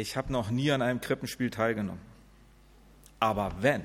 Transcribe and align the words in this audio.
Ich 0.00 0.16
habe 0.16 0.32
noch 0.32 0.48
nie 0.50 0.72
an 0.72 0.80
einem 0.80 1.02
Krippenspiel 1.02 1.50
teilgenommen. 1.50 2.00
Aber 3.18 3.56
wenn, 3.60 3.84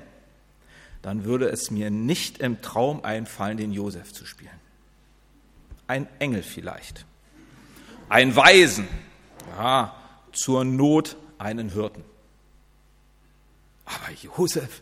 dann 1.02 1.24
würde 1.24 1.50
es 1.50 1.70
mir 1.70 1.90
nicht 1.90 2.38
im 2.38 2.62
Traum 2.62 3.04
einfallen, 3.04 3.58
den 3.58 3.70
Josef 3.70 4.14
zu 4.14 4.24
spielen. 4.24 4.58
Ein 5.86 6.08
Engel 6.18 6.42
vielleicht. 6.42 7.04
Ein 8.08 8.34
Weisen. 8.34 8.88
Ja, 9.58 9.94
zur 10.32 10.64
Not 10.64 11.16
einen 11.36 11.68
Hirten. 11.68 12.02
Aber 13.84 14.10
Josef, 14.10 14.80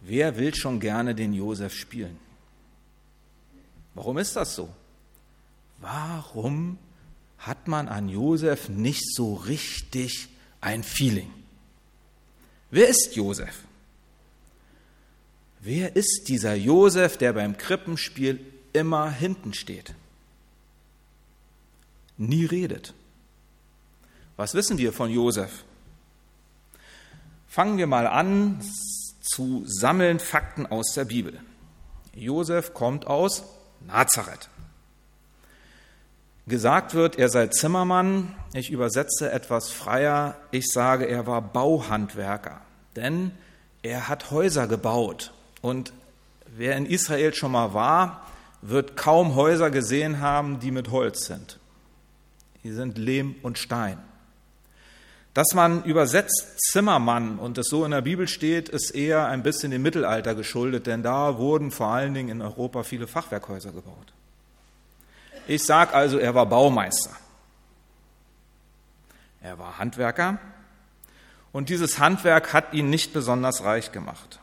wer 0.00 0.38
will 0.38 0.54
schon 0.54 0.80
gerne 0.80 1.14
den 1.14 1.34
Josef 1.34 1.74
spielen? 1.74 2.18
Warum 3.94 4.16
ist 4.16 4.34
das 4.34 4.54
so? 4.54 4.70
Warum 5.78 6.78
hat 7.42 7.66
man 7.66 7.88
an 7.88 8.08
Josef 8.08 8.68
nicht 8.68 9.04
so 9.14 9.34
richtig 9.34 10.28
ein 10.60 10.84
Feeling? 10.84 11.30
Wer 12.70 12.88
ist 12.88 13.16
Josef? 13.16 13.64
Wer 15.60 15.94
ist 15.96 16.28
dieser 16.28 16.54
Josef, 16.54 17.16
der 17.16 17.32
beim 17.32 17.56
Krippenspiel 17.56 18.40
immer 18.72 19.10
hinten 19.10 19.54
steht? 19.54 19.94
Nie 22.16 22.46
redet. 22.46 22.94
Was 24.36 24.54
wissen 24.54 24.78
wir 24.78 24.92
von 24.92 25.10
Josef? 25.10 25.64
Fangen 27.48 27.76
wir 27.76 27.86
mal 27.86 28.06
an 28.06 28.60
zu 29.20 29.64
sammeln 29.66 30.20
Fakten 30.20 30.66
aus 30.66 30.94
der 30.94 31.04
Bibel. 31.04 31.40
Josef 32.14 32.72
kommt 32.72 33.06
aus 33.06 33.44
Nazareth. 33.86 34.48
Gesagt 36.46 36.94
wird, 36.94 37.18
er 37.18 37.28
sei 37.28 37.46
Zimmermann. 37.48 38.34
Ich 38.52 38.70
übersetze 38.70 39.30
etwas 39.30 39.70
freier. 39.70 40.36
Ich 40.50 40.68
sage, 40.68 41.06
er 41.06 41.26
war 41.26 41.40
Bauhandwerker. 41.40 42.60
Denn 42.96 43.30
er 43.82 44.08
hat 44.08 44.30
Häuser 44.30 44.66
gebaut. 44.66 45.32
Und 45.60 45.92
wer 46.56 46.76
in 46.76 46.86
Israel 46.86 47.32
schon 47.34 47.52
mal 47.52 47.74
war, 47.74 48.26
wird 48.60 48.96
kaum 48.96 49.34
Häuser 49.34 49.70
gesehen 49.70 50.20
haben, 50.20 50.60
die 50.60 50.70
mit 50.70 50.90
Holz 50.90 51.26
sind. 51.26 51.58
Die 52.64 52.72
sind 52.72 52.98
Lehm 52.98 53.36
und 53.42 53.58
Stein. 53.58 53.98
Dass 55.34 55.54
man 55.54 55.82
übersetzt 55.84 56.60
Zimmermann 56.70 57.38
und 57.38 57.56
es 57.56 57.68
so 57.68 57.84
in 57.84 57.90
der 57.90 58.02
Bibel 58.02 58.28
steht, 58.28 58.68
ist 58.68 58.90
eher 58.90 59.26
ein 59.26 59.42
bisschen 59.42 59.70
dem 59.70 59.82
Mittelalter 59.82 60.34
geschuldet, 60.34 60.86
denn 60.86 61.02
da 61.02 61.38
wurden 61.38 61.70
vor 61.70 61.88
allen 61.88 62.12
Dingen 62.12 62.28
in 62.28 62.42
Europa 62.42 62.82
viele 62.82 63.06
Fachwerkhäuser 63.06 63.72
gebaut. 63.72 64.12
Ich 65.46 65.64
sage 65.64 65.94
also, 65.94 66.18
er 66.18 66.34
war 66.34 66.46
Baumeister. 66.46 67.10
Er 69.40 69.58
war 69.58 69.78
Handwerker 69.78 70.38
und 71.50 71.68
dieses 71.68 71.98
Handwerk 71.98 72.52
hat 72.52 72.72
ihn 72.72 72.90
nicht 72.90 73.12
besonders 73.12 73.64
reich 73.64 73.90
gemacht. 73.92 74.38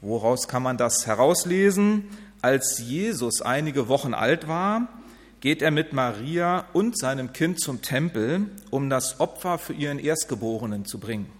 Woraus 0.00 0.48
kann 0.48 0.62
man 0.62 0.76
das 0.76 1.06
herauslesen? 1.06 2.08
Als 2.40 2.78
Jesus 2.78 3.42
einige 3.42 3.88
Wochen 3.88 4.14
alt 4.14 4.48
war, 4.48 4.88
geht 5.40 5.60
er 5.60 5.70
mit 5.70 5.92
Maria 5.92 6.66
und 6.72 6.98
seinem 6.98 7.32
Kind 7.32 7.60
zum 7.60 7.82
Tempel, 7.82 8.46
um 8.70 8.90
das 8.90 9.20
Opfer 9.20 9.58
für 9.58 9.72
ihren 9.72 9.98
Erstgeborenen 9.98 10.84
zu 10.84 10.98
bringen. 10.98 11.30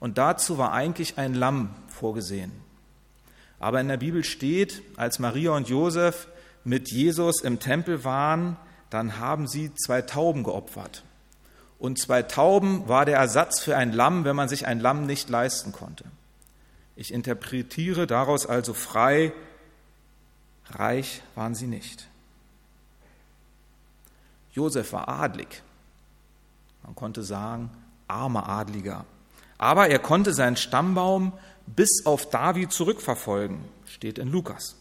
Und 0.00 0.18
dazu 0.18 0.58
war 0.58 0.72
eigentlich 0.72 1.18
ein 1.18 1.34
Lamm 1.34 1.70
vorgesehen. 1.88 2.52
Aber 3.58 3.80
in 3.80 3.88
der 3.88 3.96
Bibel 3.96 4.24
steht, 4.24 4.82
als 4.96 5.18
Maria 5.18 5.52
und 5.52 5.68
Josef 5.68 6.28
mit 6.64 6.90
Jesus 6.90 7.42
im 7.42 7.60
Tempel 7.60 8.04
waren, 8.04 8.56
dann 8.90 9.18
haben 9.18 9.46
sie 9.46 9.74
zwei 9.74 10.02
Tauben 10.02 10.44
geopfert. 10.44 11.04
Und 11.78 11.98
zwei 11.98 12.22
Tauben 12.22 12.88
war 12.88 13.04
der 13.04 13.18
Ersatz 13.18 13.60
für 13.60 13.76
ein 13.76 13.92
Lamm, 13.92 14.24
wenn 14.24 14.36
man 14.36 14.48
sich 14.48 14.66
ein 14.66 14.80
Lamm 14.80 15.06
nicht 15.06 15.28
leisten 15.28 15.72
konnte. 15.72 16.04
Ich 16.96 17.12
interpretiere 17.12 18.06
daraus 18.06 18.46
also 18.46 18.72
frei, 18.72 19.32
reich 20.70 21.22
waren 21.34 21.54
sie 21.54 21.66
nicht. 21.66 22.08
Josef 24.52 24.92
war 24.92 25.08
adlig. 25.08 25.62
Man 26.84 26.94
konnte 26.94 27.22
sagen, 27.24 27.70
armer 28.06 28.48
Adliger. 28.48 29.04
Aber 29.58 29.88
er 29.88 29.98
konnte 29.98 30.32
seinen 30.32 30.56
Stammbaum 30.56 31.32
bis 31.66 32.06
auf 32.06 32.30
David 32.30 32.72
zurückverfolgen, 32.72 33.64
steht 33.86 34.18
in 34.18 34.30
Lukas. 34.30 34.76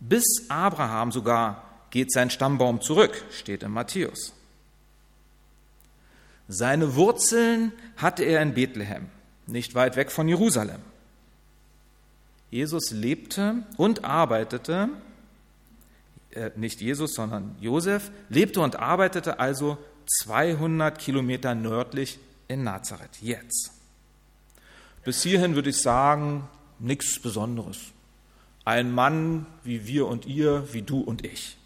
Bis 0.00 0.24
Abraham 0.48 1.12
sogar 1.12 1.62
geht 1.90 2.12
sein 2.12 2.30
Stammbaum 2.30 2.80
zurück, 2.80 3.24
steht 3.30 3.62
in 3.62 3.70
Matthäus. 3.70 4.32
Seine 6.48 6.94
Wurzeln 6.94 7.72
hatte 7.96 8.24
er 8.24 8.42
in 8.42 8.54
Bethlehem, 8.54 9.06
nicht 9.46 9.74
weit 9.74 9.96
weg 9.96 10.10
von 10.10 10.28
Jerusalem. 10.28 10.80
Jesus 12.50 12.90
lebte 12.90 13.64
und 13.76 14.04
arbeitete 14.04 14.90
äh, 16.34 16.50
nicht 16.56 16.80
Jesus, 16.80 17.14
sondern 17.14 17.56
Josef, 17.60 18.10
lebte 18.28 18.60
und 18.60 18.76
arbeitete 18.76 19.38
also 19.38 19.78
200 20.24 20.98
Kilometer 20.98 21.54
nördlich 21.54 22.18
in 22.48 22.64
Nazareth, 22.64 23.22
jetzt. 23.22 23.70
Bis 25.04 25.22
hierhin 25.22 25.54
würde 25.54 25.70
ich 25.70 25.80
sagen, 25.80 26.48
nichts 26.78 27.20
Besonderes. 27.20 27.78
Ein 28.64 28.92
Mann 28.92 29.46
wie 29.62 29.86
wir 29.86 30.06
und 30.06 30.26
ihr, 30.26 30.72
wie 30.72 30.82
du 30.82 31.00
und 31.00 31.24
ich. 31.24 31.56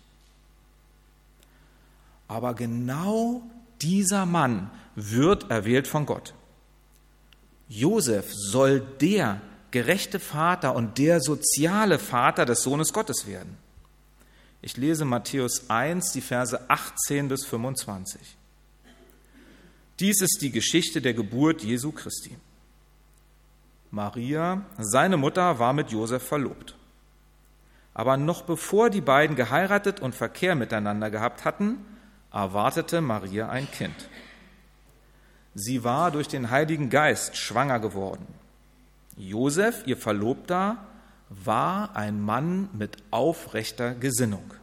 Aber 2.27 2.55
genau 2.55 3.43
dieser 3.81 4.27
Mann 4.27 4.71
wird 4.95 5.51
erwählt 5.51 5.87
von 5.87 6.07
Gott. 6.07 6.35
Josef 7.69 8.33
soll 8.33 8.81
der 9.01 9.41
gerechte 9.71 10.19
Vater 10.19 10.75
und 10.75 10.99
der 10.99 11.21
soziale 11.21 11.99
Vater 11.99 12.45
des 12.45 12.63
Sohnes 12.63 12.93
Gottes 12.93 13.27
werden. 13.27 13.57
Ich 14.61 14.77
lese 14.77 15.05
Matthäus 15.05 15.71
1, 15.71 16.13
die 16.13 16.21
Verse 16.21 16.69
18 16.69 17.29
bis 17.29 17.45
25. 17.45 18.21
Dies 20.01 20.21
ist 20.21 20.39
die 20.41 20.51
Geschichte 20.51 21.01
der 21.01 21.15
Geburt 21.15 21.63
Jesu 21.63 21.93
Christi. 21.93 22.37
Maria, 23.91 24.63
seine 24.79 25.17
Mutter, 25.17 25.59
war 25.59 25.73
mit 25.73 25.91
Josef 25.91 26.23
verlobt. 26.23 26.75
Aber 27.99 28.17
noch 28.17 28.43
bevor 28.43 28.91
die 28.91 29.01
beiden 29.01 29.35
geheiratet 29.35 29.99
und 29.99 30.15
Verkehr 30.15 30.55
miteinander 30.55 31.11
gehabt 31.11 31.45
hatten, 31.45 31.85
erwartete 32.33 33.01
Maria 33.01 33.49
ein 33.49 33.69
Kind. 33.69 34.09
Sie 35.57 35.83
war 35.83 36.13
durch 36.13 36.29
den 36.29 36.53
Heiligen 36.53 36.91
Geist 36.91 37.37
schwanger 37.37 37.81
geworden. 37.81 38.25
Josef, 39.17 39.83
ihr 39.87 39.97
Verlobter, 39.97 40.77
war 41.29 41.97
ein 41.97 42.23
Mann 42.23 42.69
mit 42.73 42.99
aufrechter 43.11 43.97
Gesinnung. 43.97 44.55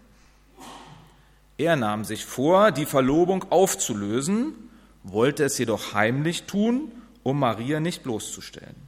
Er 1.57 1.75
nahm 1.75 2.05
sich 2.05 2.23
vor, 2.23 2.71
die 2.71 2.85
Verlobung 2.85 3.51
aufzulösen, 3.51 4.53
wollte 5.03 5.43
es 5.43 5.57
jedoch 5.57 5.93
heimlich 5.93 6.43
tun, 6.43 6.89
um 7.21 7.37
Maria 7.39 7.81
nicht 7.81 8.01
bloßzustellen. 8.03 8.84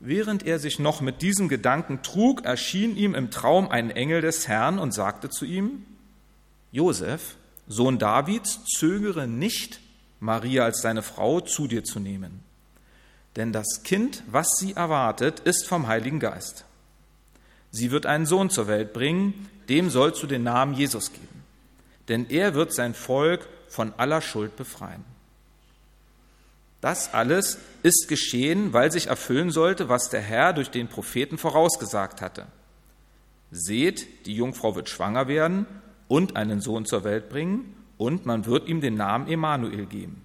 Während 0.00 0.46
er 0.46 0.58
sich 0.58 0.78
noch 0.78 1.00
mit 1.00 1.22
diesem 1.22 1.48
Gedanken 1.48 2.02
trug, 2.02 2.44
erschien 2.44 2.96
ihm 2.96 3.14
im 3.14 3.30
Traum 3.30 3.68
ein 3.68 3.90
Engel 3.90 4.22
des 4.22 4.48
Herrn 4.48 4.78
und 4.78 4.92
sagte 4.92 5.30
zu 5.30 5.44
ihm, 5.44 5.84
Josef, 6.72 7.36
Sohn 7.68 7.98
Davids, 7.98 8.64
zögere 8.64 9.28
nicht, 9.28 9.80
Maria 10.18 10.64
als 10.64 10.80
deine 10.80 11.02
Frau 11.02 11.40
zu 11.40 11.66
dir 11.66 11.84
zu 11.84 12.00
nehmen 12.00 12.42
denn 13.36 13.52
das 13.52 13.82
Kind, 13.84 14.22
was 14.26 14.48
sie 14.58 14.72
erwartet, 14.72 15.40
ist 15.40 15.66
vom 15.66 15.86
Heiligen 15.86 16.20
Geist. 16.20 16.64
Sie 17.70 17.90
wird 17.90 18.06
einen 18.06 18.26
Sohn 18.26 18.50
zur 18.50 18.66
Welt 18.66 18.92
bringen, 18.92 19.48
dem 19.68 19.90
sollst 19.90 20.22
du 20.22 20.26
den 20.26 20.42
Namen 20.42 20.74
Jesus 20.74 21.12
geben, 21.12 21.44
denn 22.08 22.28
er 22.28 22.54
wird 22.54 22.74
sein 22.74 22.94
Volk 22.94 23.48
von 23.68 23.94
aller 23.96 24.20
Schuld 24.20 24.56
befreien. 24.56 25.04
Das 26.80 27.12
alles 27.12 27.58
ist 27.82 28.08
geschehen, 28.08 28.72
weil 28.72 28.90
sich 28.90 29.08
erfüllen 29.08 29.50
sollte, 29.50 29.88
was 29.88 30.08
der 30.08 30.20
Herr 30.20 30.52
durch 30.52 30.70
den 30.70 30.88
Propheten 30.88 31.38
vorausgesagt 31.38 32.22
hatte. 32.22 32.46
Seht, 33.50 34.26
die 34.26 34.34
Jungfrau 34.34 34.76
wird 34.76 34.88
schwanger 34.88 35.28
werden 35.28 35.66
und 36.08 36.36
einen 36.36 36.60
Sohn 36.60 36.86
zur 36.86 37.04
Welt 37.04 37.28
bringen, 37.28 37.76
und 37.98 38.24
man 38.24 38.46
wird 38.46 38.66
ihm 38.66 38.80
den 38.80 38.94
Namen 38.94 39.28
Emanuel 39.28 39.84
geben. 39.84 40.22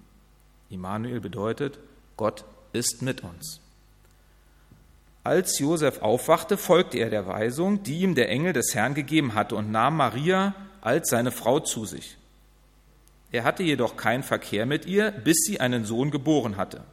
Emanuel 0.70 1.20
bedeutet, 1.20 1.78
Gott 2.16 2.46
ist 2.72 3.02
mit 3.02 3.22
uns. 3.22 3.60
Als 5.24 5.58
Josef 5.58 6.00
aufwachte, 6.00 6.56
folgte 6.56 6.98
er 6.98 7.10
der 7.10 7.26
Weisung, 7.26 7.82
die 7.82 8.00
ihm 8.00 8.14
der 8.14 8.30
Engel 8.30 8.54
des 8.54 8.74
Herrn 8.74 8.94
gegeben 8.94 9.34
hatte, 9.34 9.56
und 9.56 9.70
nahm 9.70 9.98
Maria 9.98 10.54
als 10.80 11.10
seine 11.10 11.32
Frau 11.32 11.60
zu 11.60 11.84
sich. 11.84 12.16
Er 13.32 13.44
hatte 13.44 13.62
jedoch 13.62 13.96
keinen 13.96 14.22
Verkehr 14.22 14.66
mit 14.66 14.86
ihr, 14.86 15.10
bis 15.10 15.36
sie 15.46 15.60
einen 15.60 15.84
Sohn 15.84 16.10
geboren 16.10 16.56
hatte. 16.56 16.84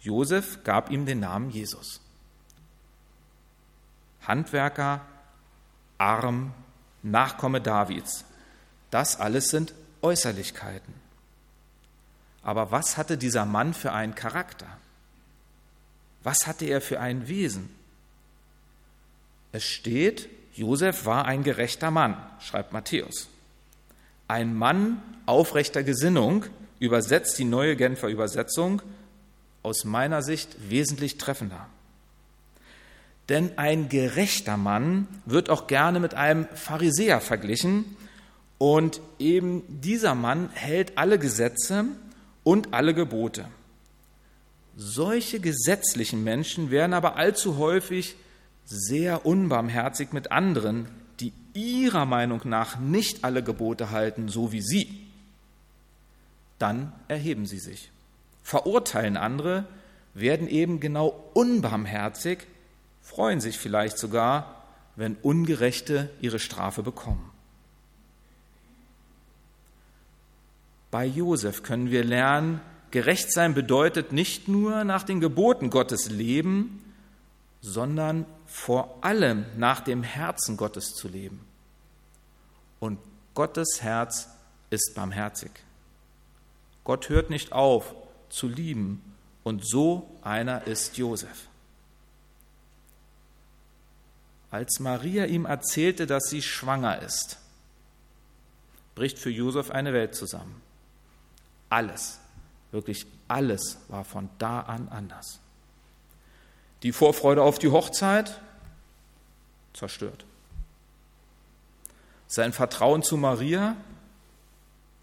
Josef 0.00 0.64
gab 0.64 0.90
ihm 0.90 1.06
den 1.06 1.20
Namen 1.20 1.50
Jesus. 1.50 2.00
Handwerker, 4.26 5.00
arm, 5.98 6.54
Nachkomme 7.02 7.60
Davids. 7.60 8.24
Das 8.90 9.18
alles 9.18 9.48
sind 9.48 9.74
Äußerlichkeiten. 10.02 10.94
Aber 12.42 12.70
was 12.70 12.96
hatte 12.96 13.18
dieser 13.18 13.44
Mann 13.44 13.74
für 13.74 13.92
einen 13.92 14.14
Charakter? 14.14 14.66
Was 16.22 16.46
hatte 16.46 16.64
er 16.66 16.80
für 16.80 17.00
ein 17.00 17.28
Wesen? 17.28 17.70
Es 19.52 19.64
steht, 19.64 20.28
Josef 20.54 21.04
war 21.04 21.24
ein 21.24 21.42
gerechter 21.42 21.90
Mann, 21.90 22.16
schreibt 22.40 22.72
Matthäus. 22.72 23.28
Ein 24.32 24.54
Mann 24.54 25.02
aufrechter 25.26 25.82
Gesinnung 25.82 26.46
übersetzt 26.78 27.38
die 27.38 27.44
neue 27.44 27.76
Genfer 27.76 28.08
Übersetzung 28.08 28.80
aus 29.62 29.84
meiner 29.84 30.22
Sicht 30.22 30.70
wesentlich 30.70 31.18
treffender. 31.18 31.66
Denn 33.28 33.58
ein 33.58 33.90
gerechter 33.90 34.56
Mann 34.56 35.06
wird 35.26 35.50
auch 35.50 35.66
gerne 35.66 36.00
mit 36.00 36.14
einem 36.14 36.46
Pharisäer 36.54 37.20
verglichen. 37.20 37.94
Und 38.56 39.02
eben 39.18 39.64
dieser 39.68 40.14
Mann 40.14 40.48
hält 40.54 40.96
alle 40.96 41.18
Gesetze 41.18 41.84
und 42.42 42.72
alle 42.72 42.94
Gebote. 42.94 43.44
Solche 44.78 45.40
gesetzlichen 45.40 46.24
Menschen 46.24 46.70
werden 46.70 46.94
aber 46.94 47.16
allzu 47.16 47.58
häufig 47.58 48.16
sehr 48.64 49.26
unbarmherzig 49.26 50.14
mit 50.14 50.32
anderen, 50.32 50.88
die 51.22 51.32
ihrer 51.54 52.04
Meinung 52.04 52.40
nach 52.44 52.78
nicht 52.78 53.24
alle 53.24 53.42
Gebote 53.42 53.90
halten, 53.90 54.28
so 54.28 54.52
wie 54.52 54.60
sie. 54.60 55.06
Dann 56.58 56.92
erheben 57.08 57.46
sie 57.46 57.58
sich, 57.58 57.90
verurteilen 58.42 59.16
andere, 59.16 59.64
werden 60.14 60.48
eben 60.48 60.80
genau 60.80 61.30
unbarmherzig, 61.34 62.46
freuen 63.00 63.40
sich 63.40 63.58
vielleicht 63.58 63.98
sogar, 63.98 64.62
wenn 64.96 65.16
Ungerechte 65.16 66.10
ihre 66.20 66.38
Strafe 66.38 66.82
bekommen. 66.82 67.30
Bei 70.90 71.06
Josef 71.06 71.62
können 71.62 71.90
wir 71.90 72.04
lernen, 72.04 72.60
gerecht 72.90 73.32
sein 73.32 73.54
bedeutet 73.54 74.12
nicht 74.12 74.48
nur 74.48 74.84
nach 74.84 75.04
den 75.04 75.20
Geboten 75.20 75.70
Gottes 75.70 76.10
leben, 76.10 76.81
sondern 77.62 78.26
vor 78.44 78.98
allem 79.02 79.46
nach 79.56 79.80
dem 79.80 80.02
Herzen 80.02 80.56
Gottes 80.58 80.94
zu 80.94 81.08
leben. 81.08 81.46
Und 82.80 82.98
Gottes 83.34 83.80
Herz 83.80 84.28
ist 84.68 84.94
barmherzig. 84.94 85.52
Gott 86.84 87.08
hört 87.08 87.30
nicht 87.30 87.52
auf 87.52 87.94
zu 88.28 88.48
lieben, 88.48 89.02
und 89.44 89.66
so 89.66 90.08
einer 90.22 90.66
ist 90.66 90.96
Josef. 90.98 91.48
Als 94.50 94.80
Maria 94.80 95.24
ihm 95.24 95.46
erzählte, 95.46 96.06
dass 96.06 96.24
sie 96.24 96.42
schwanger 96.42 97.00
ist, 97.02 97.38
bricht 98.94 99.18
für 99.18 99.30
Josef 99.30 99.70
eine 99.70 99.92
Welt 99.92 100.14
zusammen. 100.14 100.60
Alles, 101.70 102.20
wirklich 102.70 103.06
alles 103.28 103.78
war 103.88 104.04
von 104.04 104.28
da 104.38 104.60
an 104.60 104.88
anders. 104.88 105.40
Die 106.82 106.92
Vorfreude 106.92 107.42
auf 107.42 107.58
die 107.58 107.68
Hochzeit 107.68 108.40
zerstört. 109.72 110.24
Sein 112.26 112.52
Vertrauen 112.52 113.02
zu 113.02 113.16
Maria 113.16 113.76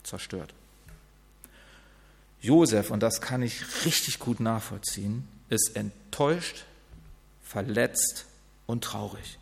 zerstört. 0.03 0.53
Josef, 2.41 2.89
und 2.89 3.01
das 3.01 3.21
kann 3.21 3.41
ich 3.41 3.85
richtig 3.85 4.19
gut 4.19 4.39
nachvollziehen, 4.39 5.27
ist 5.49 5.75
enttäuscht, 5.75 6.65
verletzt 7.43 8.25
und 8.65 8.83
traurig. 8.83 9.37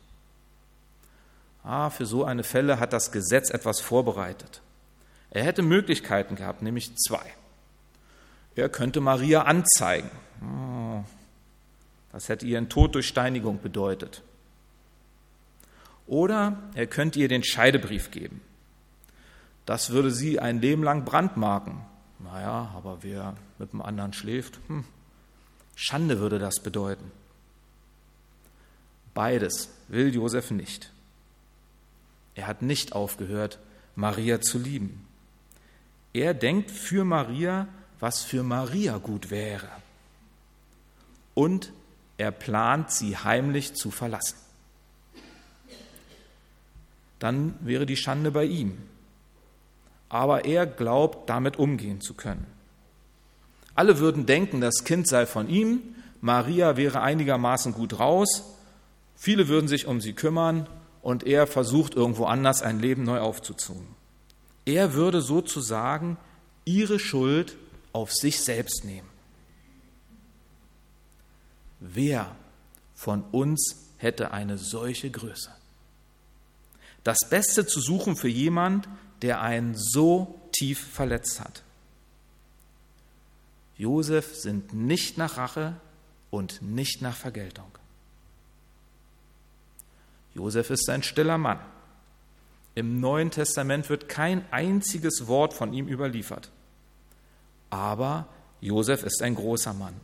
Ah, 1.64 1.90
für 1.90 2.06
so 2.06 2.24
eine 2.24 2.44
Fälle 2.44 2.80
hat 2.80 2.94
das 2.94 3.12
Gesetz 3.12 3.50
etwas 3.50 3.82
vorbereitet. 3.82 4.62
Er 5.30 5.44
hätte 5.44 5.62
Möglichkeiten 5.62 6.36
gehabt, 6.36 6.62
nämlich 6.62 6.96
zwei. 6.96 7.34
Er 8.56 8.70
könnte 8.70 9.02
Maria 9.02 9.44
anzeigen. 9.44 10.10
Oh, 10.42 11.04
das 12.18 12.30
hätte 12.30 12.48
ihren 12.48 12.68
Tod 12.68 12.96
durch 12.96 13.08
Steinigung 13.08 13.62
bedeutet. 13.62 14.24
Oder 16.08 16.58
er 16.74 16.88
könnte 16.88 17.20
ihr 17.20 17.28
den 17.28 17.44
Scheidebrief 17.44 18.10
geben. 18.10 18.42
Das 19.68 19.92
würde 19.92 20.10
sie 20.10 20.40
ein 20.40 20.60
Leben 20.60 20.82
lang 20.82 21.06
brandmarken. 21.06 21.78
Naja, 22.18 22.74
aber 22.76 23.04
wer 23.04 23.36
mit 23.60 23.72
dem 23.72 23.84
anderen 23.84 24.14
schläft, 24.14 24.58
hm, 24.66 24.84
Schande 25.76 26.18
würde 26.18 26.40
das 26.40 26.60
bedeuten. 26.60 27.12
Beides 29.14 29.70
will 29.88 30.12
Josef 30.12 30.50
nicht. 30.50 30.92
Er 32.34 32.48
hat 32.48 32.64
nicht 32.64 32.94
aufgehört, 32.94 33.60
Maria 33.96 34.42
zu 34.42 34.58
lieben. 34.58 35.06
Er 36.14 36.34
denkt 36.34 36.72
für 36.72 37.06
Maria, 37.06 37.68
was 38.00 38.24
für 38.24 38.42
Maria 38.42 38.98
gut 38.98 39.30
wäre. 39.30 39.70
Und 41.36 41.72
er 42.18 42.32
plant, 42.32 42.92
sie 42.92 43.18
heimlich 43.18 43.76
zu 43.76 43.92
verlassen. 43.92 44.38
Dann 47.20 47.56
wäre 47.62 47.86
die 47.86 47.98
Schande 47.98 48.32
bei 48.32 48.46
ihm. 48.46 48.78
Aber 50.10 50.46
er 50.46 50.66
glaubt, 50.66 51.30
damit 51.30 51.58
umgehen 51.58 52.02
zu 52.02 52.14
können. 52.14 52.46
Alle 53.76 54.00
würden 54.00 54.26
denken, 54.26 54.62
das 54.62 54.84
Kind 54.84 55.08
sei 55.08 55.26
von 55.26 55.50
ihm, 55.50 55.82
Maria 56.22 56.78
wäre 56.78 57.02
einigermaßen 57.02 57.74
gut 57.74 58.00
raus, 58.00 58.44
viele 59.16 59.48
würden 59.48 59.68
sich 59.68 59.86
um 59.86 60.02
sie 60.02 60.14
kümmern 60.14 60.68
und 61.02 61.24
er 61.24 61.46
versucht 61.46 61.94
irgendwo 61.94 62.26
anders 62.26 62.62
ein 62.62 62.80
Leben 62.80 63.04
neu 63.04 63.20
aufzuzogen. 63.20 63.88
Er 64.66 64.94
würde 64.94 65.22
sozusagen 65.22 66.18
ihre 66.66 67.00
Schuld 67.00 67.56
auf 67.94 68.12
sich 68.12 68.42
selbst 68.42 68.84
nehmen. 68.84 69.08
Wer 71.80 72.36
von 72.96 73.24
uns 73.32 73.76
hätte 73.98 74.32
eine 74.32 74.58
solche 74.58 75.10
Größe? 75.10 75.52
Das 77.04 77.20
Beste 77.30 77.66
zu 77.66 77.80
suchen 77.80 78.16
für 78.16 78.28
jemand, 78.28 78.88
der 79.22 79.42
einen 79.42 79.76
so 79.76 80.42
tief 80.52 80.80
verletzt 80.80 81.40
hat. 81.40 81.64
Josef 83.78 84.36
sind 84.36 84.74
nicht 84.74 85.18
nach 85.18 85.38
Rache 85.38 85.80
und 86.32 86.62
nicht 86.62 87.02
nach 87.02 87.16
Vergeltung. 87.16 87.72
Josef 90.34 90.70
ist 90.70 90.90
ein 90.90 91.04
stiller 91.04 91.38
Mann. 91.38 91.60
Im 92.76 93.00
Neuen 93.00 93.32
Testament 93.32 93.90
wird 93.90 94.10
kein 94.10 94.46
einziges 94.52 95.28
Wort 95.28 95.54
von 95.54 95.74
ihm 95.74 95.88
überliefert. 95.88 96.52
Aber 97.70 98.28
Josef 98.62 99.04
ist 99.04 99.22
ein 99.22 99.36
großer 99.36 99.74
Mann, 99.74 99.96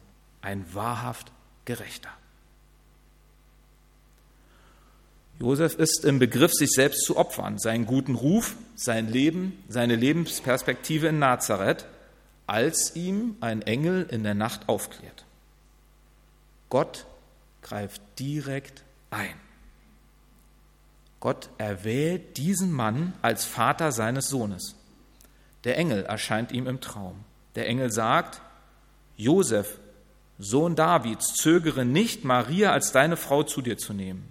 ein 0.42 0.65
wahrhaft 0.74 1.32
gerechter. 1.65 2.10
Josef 5.39 5.75
ist 5.75 6.05
im 6.05 6.20
Begriff, 6.20 6.53
sich 6.53 6.70
selbst 6.72 7.03
zu 7.03 7.17
opfern, 7.17 7.58
seinen 7.58 7.86
guten 7.86 8.15
Ruf, 8.15 8.55
sein 8.75 9.10
Leben, 9.10 9.62
seine 9.67 9.96
Lebensperspektive 9.96 11.08
in 11.08 11.20
Nazareth, 11.20 11.86
als 12.48 12.96
ihm 12.96 13.36
ein 13.41 13.62
Engel 13.62 14.08
in 14.10 14.24
der 14.24 14.36
Nacht 14.36 14.70
aufklärt. 14.70 15.25
Gott 16.70 17.05
greift 17.62 18.01
direkt 18.20 18.84
ein. 19.10 19.36
Gott 21.20 21.50
erwählt 21.58 22.38
diesen 22.38 22.72
Mann 22.72 23.13
als 23.22 23.46
Vater 23.46 23.91
seines 23.91 24.27
Sohnes. 24.27 24.75
Der 25.63 25.77
Engel 25.77 26.03
erscheint 26.03 26.51
ihm 26.51 26.67
im 26.67 26.82
Traum. 26.82 27.24
Der 27.55 27.67
Engel 27.67 27.91
sagt, 27.91 28.41
Josef, 29.15 29.79
Sohn 30.40 30.75
Davids, 30.75 31.34
zögere 31.36 31.86
nicht, 31.86 32.24
Maria 32.24 32.72
als 32.72 32.92
deine 32.92 33.18
Frau 33.18 33.44
zu 33.44 33.62
dir 33.62 33.78
zu 33.78 33.94
nehmen. 33.94 34.28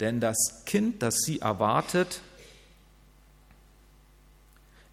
Denn 0.00 0.20
das 0.20 0.62
Kind, 0.66 1.02
das 1.02 1.18
sie 1.18 1.40
erwartet, 1.40 2.20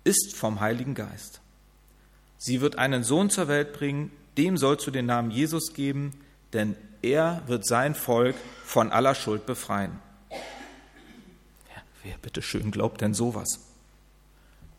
ist 0.03 0.36
vom 0.36 0.60
Heiligen 0.60 0.96
Geist. 0.96 1.41
Sie 2.38 2.62
wird 2.62 2.77
einen 2.77 3.03
Sohn 3.03 3.29
zur 3.29 3.48
Welt 3.48 3.74
bringen, 3.74 4.12
dem 4.38 4.58
sollst 4.58 4.88
du 4.88 4.91
den 4.91 5.06
Namen 5.06 5.32
Jesus 5.32 5.74
geben, 5.74 6.13
denn 6.53 6.75
er 7.01 7.44
wird 7.48 7.65
sein 7.65 7.96
Volk 7.96 8.36
von 8.63 8.91
aller 8.91 9.15
Schuld 9.15 9.46
befreien. 9.46 10.00
Ja, 10.32 11.82
wer 12.03 12.18
bitteschön 12.18 12.72
glaubt 12.72 13.01
denn 13.01 13.13
sowas? 13.13 13.60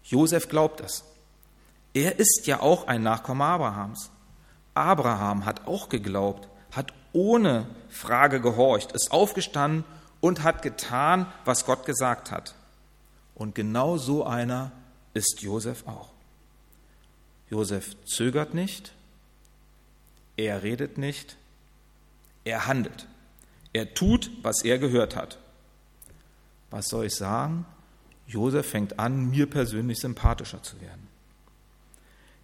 Josef 0.05 0.49
glaubt 0.49 0.81
es. 0.81 1.05
Er 1.93 2.19
ist 2.19 2.47
ja 2.47 2.61
auch 2.61 2.87
ein 2.87 3.03
Nachkomme 3.03 3.45
Abrahams. 3.45 4.11
Abraham 4.75 5.45
hat 5.45 5.67
auch 5.67 5.89
geglaubt, 5.89 6.49
hat 6.73 6.93
ohne 7.13 7.67
Frage 7.89 8.41
gehorcht, 8.41 8.93
ist 8.93 9.11
aufgestanden 9.11 9.85
und 10.21 10.43
hat 10.43 10.63
getan, 10.63 11.27
was 11.45 11.65
Gott 11.65 11.85
gesagt 11.85 12.31
hat. 12.31 12.55
Und 13.35 13.55
genau 13.55 13.97
so 13.97 14.25
einer 14.25 14.73
ist 15.15 15.41
Josef 15.41 15.87
auch. 15.87 16.11
Josef 17.49 17.97
zögert 18.05 18.55
nicht, 18.55 18.93
er 20.37 20.63
redet 20.63 20.99
nicht, 20.99 21.37
er 22.45 22.67
handelt. 22.67 23.07
Er 23.73 23.95
tut, 23.95 24.31
was 24.43 24.63
er 24.63 24.79
gehört 24.79 25.17
hat. 25.17 25.39
Was 26.71 26.89
soll 26.89 27.07
ich 27.07 27.15
sagen? 27.15 27.67
Josef 28.27 28.69
fängt 28.71 28.99
an, 28.99 29.31
mir 29.31 29.49
persönlich 29.49 29.99
sympathischer 29.99 30.63
zu 30.63 30.81
werden. 30.81 31.09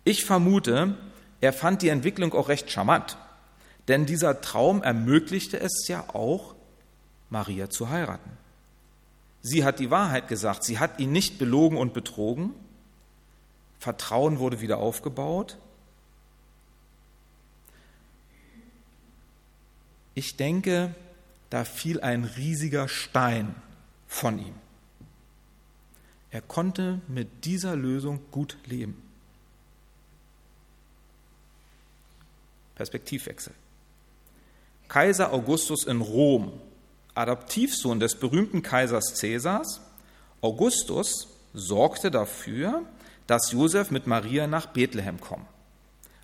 Ich 0.04 0.24
vermute, 0.24 0.96
er 1.40 1.52
fand 1.52 1.82
die 1.82 1.88
Entwicklung 1.88 2.32
auch 2.32 2.48
recht 2.48 2.70
charmant, 2.70 3.18
denn 3.88 4.06
dieser 4.06 4.40
Traum 4.40 4.82
ermöglichte 4.82 5.58
es 5.60 5.86
ja 5.88 6.04
auch, 6.14 6.54
Maria 7.30 7.70
zu 7.70 7.90
heiraten. 7.90 8.30
Sie 9.42 9.64
hat 9.64 9.78
die 9.78 9.90
Wahrheit 9.90 10.28
gesagt, 10.28 10.64
sie 10.64 10.78
hat 10.78 10.98
ihn 10.98 11.12
nicht 11.12 11.38
belogen 11.38 11.78
und 11.78 11.94
betrogen. 11.94 12.52
Vertrauen 13.78 14.38
wurde 14.38 14.60
wieder 14.60 14.78
aufgebaut. 14.78 15.56
Ich 20.14 20.36
denke, 20.36 20.94
da 21.50 21.64
fiel 21.64 22.00
ein 22.00 22.24
riesiger 22.24 22.88
Stein 22.88 23.54
von 24.08 24.38
ihm. 24.38 24.54
Er 26.30 26.40
konnte 26.40 27.00
mit 27.06 27.44
dieser 27.44 27.76
Lösung 27.76 28.20
gut 28.30 28.56
leben. 28.66 29.05
Perspektivwechsel. 32.76 33.52
Kaiser 34.88 35.32
Augustus 35.32 35.84
in 35.84 36.00
Rom, 36.00 36.52
Adoptivsohn 37.14 37.98
des 37.98 38.14
berühmten 38.14 38.62
Kaisers 38.62 39.18
Caesars, 39.20 39.80
Augustus 40.40 41.28
sorgte 41.54 42.10
dafür, 42.10 42.82
dass 43.26 43.50
Josef 43.50 43.90
mit 43.90 44.06
Maria 44.06 44.46
nach 44.46 44.66
Bethlehem 44.66 45.20
kommt. 45.20 45.46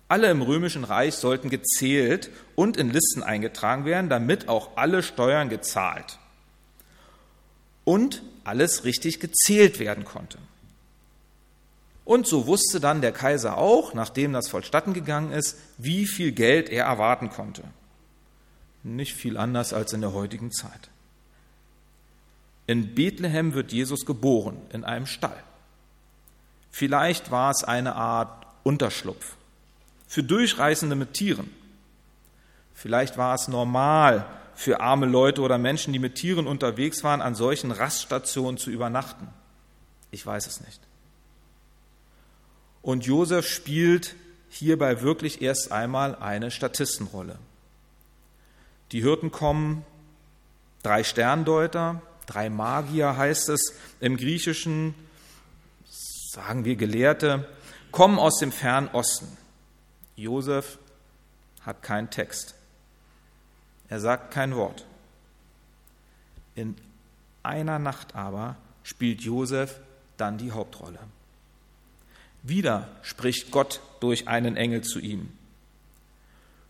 Alle 0.07 0.29
im 0.29 0.41
römischen 0.41 0.83
Reich 0.83 1.15
sollten 1.15 1.49
gezählt 1.49 2.29
und 2.55 2.77
in 2.77 2.91
Listen 2.91 3.23
eingetragen 3.23 3.85
werden, 3.85 4.09
damit 4.09 4.47
auch 4.47 4.77
alle 4.77 5.01
Steuern 5.01 5.49
gezahlt 5.49 6.19
und 7.83 8.21
alles 8.43 8.83
richtig 8.83 9.19
gezählt 9.19 9.79
werden 9.79 10.05
konnte. 10.05 10.37
Und 12.05 12.27
so 12.27 12.47
wusste 12.47 12.79
dann 12.79 13.01
der 13.01 13.13
Kaiser 13.13 13.57
auch, 13.57 13.93
nachdem 13.93 14.33
das 14.33 14.49
vollstatten 14.49 14.93
gegangen 14.93 15.31
ist, 15.31 15.57
wie 15.77 16.05
viel 16.05 16.31
Geld 16.33 16.69
er 16.69 16.85
erwarten 16.85 17.29
konnte. 17.29 17.63
Nicht 18.83 19.13
viel 19.13 19.37
anders 19.37 19.71
als 19.71 19.93
in 19.93 20.01
der 20.01 20.13
heutigen 20.13 20.51
Zeit. 20.51 20.89
In 22.67 22.95
Bethlehem 22.95 23.53
wird 23.53 23.71
Jesus 23.71 24.05
geboren, 24.05 24.57
in 24.71 24.83
einem 24.83 25.05
Stall. 25.05 25.41
Vielleicht 26.71 27.31
war 27.31 27.51
es 27.51 27.63
eine 27.63 27.95
Art 27.95 28.45
Unterschlupf 28.63 29.35
für 30.07 30.23
Durchreisende 30.23 30.95
mit 30.95 31.13
Tieren. 31.13 31.49
Vielleicht 32.73 33.17
war 33.17 33.35
es 33.35 33.47
normal 33.47 34.25
für 34.55 34.79
arme 34.79 35.05
Leute 35.05 35.41
oder 35.41 35.57
Menschen, 35.57 35.93
die 35.93 35.99
mit 35.99 36.15
Tieren 36.15 36.47
unterwegs 36.47 37.03
waren, 37.03 37.21
an 37.21 37.35
solchen 37.35 37.71
Raststationen 37.71 38.57
zu 38.57 38.69
übernachten. 38.69 39.27
Ich 40.11 40.25
weiß 40.25 40.47
es 40.47 40.61
nicht. 40.61 40.79
Und 42.83 43.05
Josef 43.05 43.47
spielt 43.47 44.15
hierbei 44.49 45.01
wirklich 45.01 45.41
erst 45.41 45.71
einmal 45.71 46.15
eine 46.15 46.51
Statistenrolle. 46.51 47.39
Die 48.91 49.01
Hirten 49.01 49.31
kommen, 49.31 49.83
drei 50.83 51.03
Sterndeuter, 51.03 52.01
drei 52.27 52.49
Magier 52.49 53.17
heißt 53.17 53.49
es 53.49 53.73
im 53.99 54.17
Griechischen, 54.17 54.93
sagen 56.31 56.65
wir 56.65 56.75
Gelehrte, 56.75 57.47
kommen 57.91 58.19
aus 58.19 58.37
dem 58.39 58.51
fernen 58.51 58.89
Osten. 58.89 59.37
Josef 60.15 60.77
hat 61.61 61.81
keinen 61.81 62.09
Text. 62.09 62.53
Er 63.87 63.99
sagt 63.99 64.31
kein 64.31 64.55
Wort. 64.55 64.85
In 66.55 66.75
einer 67.43 67.79
Nacht 67.79 68.13
aber 68.13 68.57
spielt 68.83 69.21
Josef 69.21 69.79
dann 70.17 70.37
die 70.37 70.51
Hauptrolle. 70.51 70.99
Wieder 72.43 72.89
spricht 73.01 73.51
Gott 73.51 73.79
durch 74.01 74.27
einen 74.27 74.57
Engel 74.57 74.81
zu 74.81 74.99
ihm. 74.99 75.29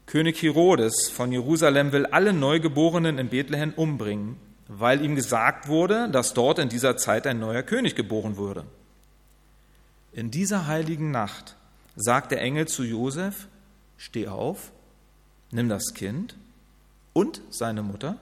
König 0.06 0.42
Herodes 0.42 1.10
von 1.10 1.32
Jerusalem 1.32 1.92
will 1.92 2.06
alle 2.06 2.32
Neugeborenen 2.32 3.18
in 3.18 3.30
Bethlehem 3.30 3.74
umbringen, 3.74 4.38
weil 4.68 5.04
ihm 5.04 5.16
gesagt 5.16 5.68
wurde, 5.68 6.10
dass 6.10 6.34
dort 6.34 6.60
in 6.60 6.70
dieser 6.70 6.98
Zeit 6.98 7.26
ein 7.26 7.40
neuer 7.40 7.64
König 7.64 7.96
geboren 7.96 8.38
würde. 8.38 8.66
In 10.12 10.30
dieser 10.30 10.68
heiligen 10.68 11.10
Nacht 11.10 11.56
sagt 11.96 12.32
der 12.32 12.42
Engel 12.42 12.68
zu 12.68 12.84
Josef, 12.84 13.48
steh 13.98 14.28
auf, 14.28 14.72
nimm 15.52 15.70
das 15.70 15.96
Kind 15.96 16.36
und 17.14 17.42
seine 17.50 17.82
Mutter 17.82 18.18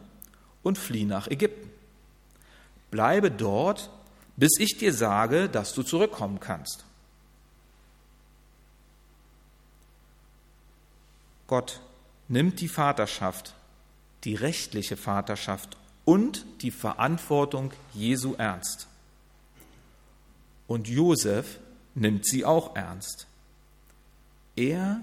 und 0.64 0.78
flieh 0.78 1.06
nach 1.06 1.28
Ägypten. 1.28 1.70
Bleibe 2.92 3.30
dort, 3.30 3.90
bis 4.38 4.58
ich 4.60 4.78
dir 4.78 4.94
sage, 4.94 5.50
dass 5.50 5.74
du 5.74 5.84
zurückkommen 5.84 6.40
kannst. 6.40 6.86
Gott 11.52 11.82
nimmt 12.30 12.62
die 12.62 12.70
Vaterschaft, 12.70 13.56
die 14.24 14.36
rechtliche 14.36 14.96
Vaterschaft 14.96 15.76
und 16.06 16.46
die 16.62 16.72
Verantwortung 16.72 17.74
Jesu 17.94 18.36
ernst. 18.36 18.88
Und 20.66 20.88
Josef 20.88 21.60
nimmt 21.94 22.26
sie 22.26 22.46
auch 22.46 22.78
ernst. 22.78 23.28
Er 24.56 25.02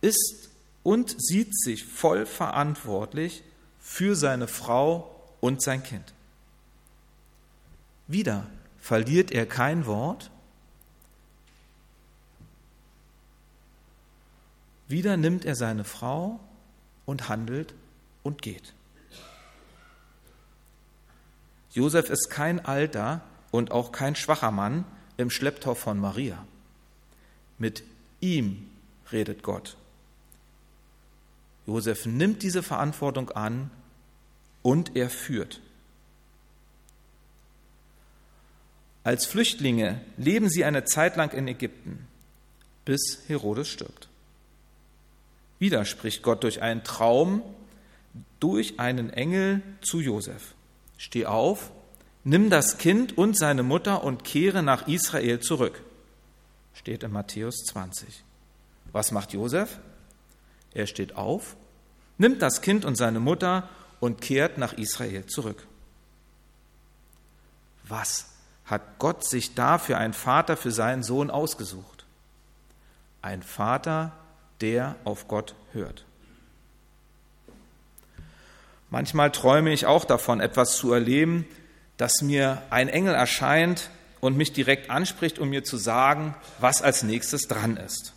ist 0.00 0.48
und 0.84 1.14
sieht 1.18 1.54
sich 1.54 1.84
voll 1.84 2.24
verantwortlich 2.24 3.42
für 3.78 4.16
seine 4.16 4.48
Frau 4.48 5.14
und 5.42 5.62
sein 5.62 5.82
Kind. 5.82 6.14
Wieder 8.06 8.46
verliert 8.80 9.32
er 9.32 9.44
kein 9.44 9.84
Wort, 9.84 10.30
Wieder 14.88 15.16
nimmt 15.16 15.44
er 15.44 15.54
seine 15.54 15.84
Frau 15.84 16.40
und 17.04 17.28
handelt 17.28 17.74
und 18.22 18.42
geht. 18.42 18.72
Josef 21.72 22.08
ist 22.08 22.30
kein 22.30 22.64
alter 22.64 23.20
und 23.50 23.70
auch 23.70 23.92
kein 23.92 24.16
schwacher 24.16 24.50
Mann 24.50 24.84
im 25.18 25.30
Schlepptau 25.30 25.74
von 25.74 25.98
Maria. 25.98 26.44
Mit 27.58 27.82
ihm 28.20 28.68
redet 29.12 29.42
Gott. 29.42 29.76
Josef 31.66 32.06
nimmt 32.06 32.42
diese 32.42 32.62
Verantwortung 32.62 33.30
an 33.30 33.70
und 34.62 34.96
er 34.96 35.10
führt. 35.10 35.60
Als 39.04 39.26
Flüchtlinge 39.26 40.00
leben 40.16 40.48
sie 40.48 40.64
eine 40.64 40.84
Zeit 40.84 41.16
lang 41.16 41.32
in 41.32 41.46
Ägypten, 41.46 42.06
bis 42.84 43.22
Herodes 43.26 43.68
stirbt. 43.68 44.07
Wieder 45.58 45.84
spricht 45.84 46.22
Gott 46.22 46.44
durch 46.44 46.62
einen 46.62 46.84
Traum, 46.84 47.42
durch 48.40 48.78
einen 48.78 49.10
Engel 49.10 49.62
zu 49.80 50.00
Josef. 50.00 50.54
Steh 50.96 51.26
auf, 51.26 51.70
nimm 52.24 52.50
das 52.50 52.78
Kind 52.78 53.16
und 53.18 53.36
seine 53.36 53.62
Mutter 53.62 54.04
und 54.04 54.24
kehre 54.24 54.62
nach 54.62 54.86
Israel 54.86 55.40
zurück. 55.40 55.82
Steht 56.74 57.02
in 57.02 57.12
Matthäus 57.12 57.56
20. 57.66 58.24
Was 58.92 59.10
macht 59.10 59.32
Josef? 59.32 59.78
Er 60.72 60.86
steht 60.86 61.16
auf, 61.16 61.56
nimmt 62.18 62.42
das 62.42 62.60
Kind 62.60 62.84
und 62.84 62.96
seine 62.96 63.20
Mutter 63.20 63.68
und 64.00 64.20
kehrt 64.20 64.58
nach 64.58 64.74
Israel 64.74 65.26
zurück. 65.26 65.66
Was 67.84 68.26
hat 68.64 68.98
Gott 68.98 69.24
sich 69.24 69.54
da 69.54 69.78
für 69.78 69.96
einen 69.96 70.12
Vater 70.12 70.56
für 70.56 70.70
seinen 70.70 71.02
Sohn 71.02 71.30
ausgesucht? 71.30 72.04
Ein 73.22 73.42
Vater, 73.42 74.12
der 74.60 74.96
auf 75.04 75.28
Gott 75.28 75.54
hört. 75.72 76.04
Manchmal 78.90 79.30
träume 79.30 79.72
ich 79.72 79.86
auch 79.86 80.04
davon, 80.04 80.40
etwas 80.40 80.76
zu 80.76 80.92
erleben, 80.92 81.46
dass 81.98 82.22
mir 82.22 82.62
ein 82.70 82.88
Engel 82.88 83.14
erscheint 83.14 83.90
und 84.20 84.36
mich 84.36 84.52
direkt 84.52 84.90
anspricht, 84.90 85.38
um 85.38 85.50
mir 85.50 85.64
zu 85.64 85.76
sagen, 85.76 86.34
was 86.58 86.80
als 86.80 87.02
nächstes 87.02 87.48
dran 87.48 87.76
ist. 87.76 88.14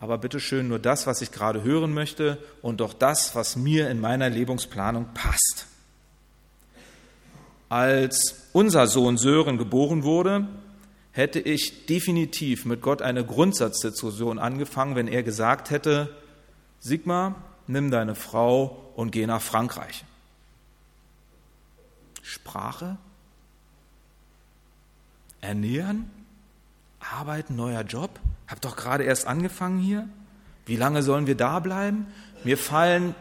Aber 0.00 0.18
bitte 0.18 0.40
schön 0.40 0.68
nur 0.68 0.78
das, 0.78 1.06
was 1.06 1.22
ich 1.22 1.30
gerade 1.30 1.62
hören 1.62 1.92
möchte 1.92 2.38
und 2.62 2.80
doch 2.80 2.92
das, 2.92 3.34
was 3.34 3.56
mir 3.56 3.90
in 3.90 4.00
meiner 4.00 4.28
Lebungsplanung 4.28 5.08
passt. 5.14 5.66
Als 7.68 8.48
unser 8.52 8.86
Sohn 8.86 9.16
Sören 9.16 9.58
geboren 9.58 10.02
wurde, 10.04 10.46
hätte 11.14 11.38
ich 11.38 11.86
definitiv 11.86 12.64
mit 12.64 12.82
Gott 12.82 13.00
eine 13.00 13.24
Grundsatzdiskussion 13.24 14.40
angefangen, 14.40 14.96
wenn 14.96 15.08
er 15.08 15.22
gesagt 15.22 15.70
hätte, 15.70 16.14
Sigmar, 16.80 17.36
nimm 17.68 17.92
deine 17.92 18.16
Frau 18.16 18.92
und 18.96 19.12
geh 19.12 19.26
nach 19.26 19.40
Frankreich. 19.40 20.04
Sprache? 22.20 22.96
Ernähren? 25.40 26.10
Arbeiten, 26.98 27.54
neuer 27.54 27.82
Job? 27.82 28.18
Hab 28.48 28.60
doch 28.60 28.74
gerade 28.74 29.04
erst 29.04 29.26
angefangen 29.26 29.78
hier. 29.78 30.08
Wie 30.66 30.76
lange 30.76 31.02
sollen 31.02 31.28
wir 31.28 31.36
da 31.36 31.60
bleiben? 31.60 32.06
Mir 32.42 32.58
fallen 32.58 33.14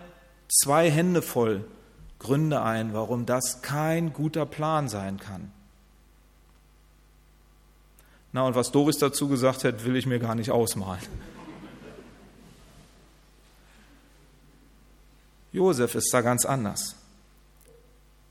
zwei 0.50 0.90
Hände 0.90 1.22
voll 1.22 1.66
Gründe 2.18 2.62
ein, 2.62 2.94
warum 2.94 3.26
das 3.26 3.62
kein 3.62 4.14
guter 4.14 4.46
Plan 4.46 4.88
sein 4.88 5.20
kann. 5.20 5.52
Na, 8.34 8.42
und 8.46 8.56
was 8.56 8.72
Doris 8.72 8.98
dazu 8.98 9.28
gesagt 9.28 9.64
hat, 9.64 9.86
will 9.86 9.96
ich 9.96 10.08
mir 10.08 10.20
gar 10.20 10.34
nicht 10.34 10.50
ausmalen. 10.50 11.02
Josef 15.52 15.94
ist 15.94 16.12
da 16.12 16.22
ganz 16.22 16.44
anders. 16.44 16.96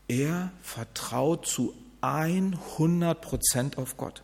Er 0.09 0.51
vertraut 0.61 1.47
zu 1.47 1.73
100 2.01 3.21
Prozent 3.21 3.79
auf 3.79 3.97
Gott. 3.97 4.23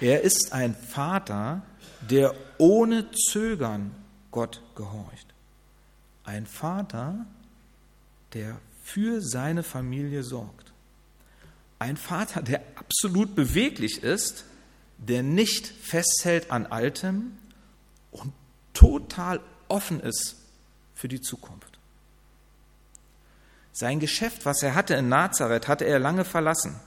Er 0.00 0.22
ist 0.22 0.54
ein 0.54 0.74
Vater, 0.74 1.60
der 2.00 2.34
ohne 2.56 3.10
Zögern 3.12 3.94
Gott 4.30 4.62
gehorcht. 4.74 5.34
Ein 6.24 6.46
Vater, 6.46 7.26
der 8.32 8.58
für 8.82 9.20
seine 9.20 9.62
Familie 9.62 10.22
sorgt. 10.22 10.71
Ein 11.82 11.96
Vater, 11.96 12.42
der 12.42 12.62
absolut 12.76 13.34
beweglich 13.34 14.04
ist, 14.04 14.44
der 14.98 15.24
nicht 15.24 15.66
festhält 15.66 16.52
an 16.52 16.66
Altem 16.66 17.36
und 18.12 18.32
total 18.72 19.40
offen 19.66 19.98
ist 19.98 20.36
für 20.94 21.08
die 21.08 21.20
Zukunft. 21.20 21.80
Sein 23.72 23.98
Geschäft, 23.98 24.46
was 24.46 24.62
er 24.62 24.76
hatte 24.76 24.94
in 24.94 25.08
Nazareth, 25.08 25.66
hatte 25.66 25.84
er 25.84 25.98
lange 25.98 26.24
verlassen. 26.24 26.78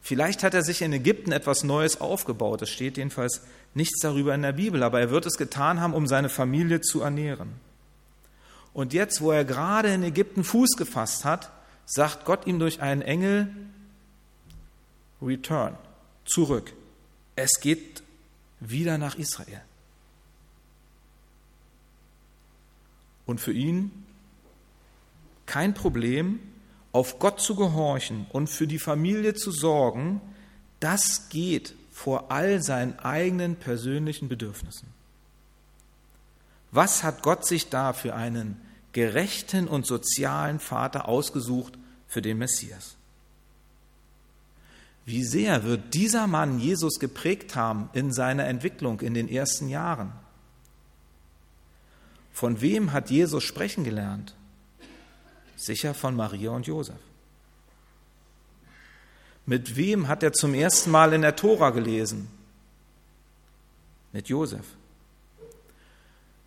Vielleicht 0.00 0.42
hat 0.42 0.54
er 0.54 0.62
sich 0.62 0.80
in 0.80 0.94
Ägypten 0.94 1.32
etwas 1.32 1.62
Neues 1.62 2.00
aufgebaut. 2.00 2.62
Es 2.62 2.70
steht 2.70 2.96
jedenfalls 2.96 3.42
nichts 3.74 4.00
darüber 4.00 4.34
in 4.34 4.40
der 4.40 4.52
Bibel, 4.52 4.82
aber 4.82 4.98
er 4.98 5.10
wird 5.10 5.26
es 5.26 5.36
getan 5.36 5.82
haben, 5.82 5.92
um 5.92 6.06
seine 6.06 6.30
Familie 6.30 6.80
zu 6.80 7.02
ernähren. 7.02 7.52
Und 8.72 8.94
jetzt, 8.94 9.20
wo 9.20 9.30
er 9.30 9.44
gerade 9.44 9.92
in 9.92 10.02
Ägypten 10.02 10.42
Fuß 10.42 10.78
gefasst 10.78 11.26
hat, 11.26 11.52
sagt 11.84 12.24
Gott 12.24 12.46
ihm 12.46 12.58
durch 12.58 12.80
einen 12.80 13.02
Engel, 13.02 13.54
Return, 15.22 15.76
zurück. 16.24 16.72
Es 17.34 17.60
geht 17.60 18.02
wieder 18.60 18.98
nach 18.98 19.16
Israel. 19.16 19.62
Und 23.26 23.40
für 23.40 23.52
ihn 23.52 23.90
kein 25.46 25.74
Problem, 25.74 26.40
auf 26.92 27.18
Gott 27.18 27.40
zu 27.40 27.56
gehorchen 27.56 28.26
und 28.32 28.48
für 28.48 28.66
die 28.66 28.78
Familie 28.78 29.34
zu 29.34 29.50
sorgen, 29.50 30.20
das 30.80 31.28
geht 31.28 31.74
vor 31.92 32.30
all 32.30 32.62
seinen 32.62 32.98
eigenen 32.98 33.56
persönlichen 33.56 34.28
Bedürfnissen. 34.28 34.88
Was 36.70 37.02
hat 37.02 37.22
Gott 37.22 37.46
sich 37.46 37.68
da 37.68 37.92
für 37.92 38.14
einen 38.14 38.60
gerechten 38.92 39.68
und 39.68 39.86
sozialen 39.86 40.58
Vater 40.58 41.08
ausgesucht 41.08 41.74
für 42.06 42.22
den 42.22 42.38
Messias? 42.38 42.95
Wie 45.06 45.22
sehr 45.22 45.62
wird 45.62 45.94
dieser 45.94 46.26
Mann 46.26 46.58
Jesus 46.58 46.98
geprägt 46.98 47.54
haben 47.54 47.88
in 47.92 48.12
seiner 48.12 48.46
Entwicklung 48.46 49.00
in 49.00 49.14
den 49.14 49.28
ersten 49.28 49.68
Jahren? 49.68 50.12
Von 52.32 52.60
wem 52.60 52.92
hat 52.92 53.08
Jesus 53.08 53.44
sprechen 53.44 53.84
gelernt? 53.84 54.34
Sicher 55.56 55.94
von 55.94 56.16
Maria 56.16 56.50
und 56.50 56.66
Josef. 56.66 56.98
Mit 59.46 59.76
wem 59.76 60.08
hat 60.08 60.24
er 60.24 60.32
zum 60.32 60.54
ersten 60.54 60.90
Mal 60.90 61.12
in 61.12 61.22
der 61.22 61.36
Tora 61.36 61.70
gelesen? 61.70 62.26
Mit 64.12 64.28
Josef. 64.28 64.66